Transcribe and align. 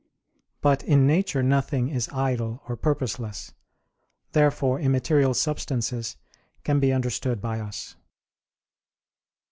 But 0.61 0.81
in 0.81 1.05
nature 1.05 1.43
nothing 1.43 1.89
is 1.89 2.09
idle 2.11 2.63
or 2.67 2.75
purposeless. 2.75 3.53
Therefore 4.31 4.79
immaterial 4.79 5.35
substances 5.35 6.17
can 6.63 6.79
be 6.79 6.91
understood 6.91 7.39
by 7.39 7.59
us. 7.59 7.95